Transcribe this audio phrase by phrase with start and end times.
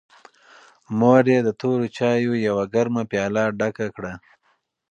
[0.97, 4.13] مور یې د تورو چایو یوه ګرمه پیاله ډکه کړه.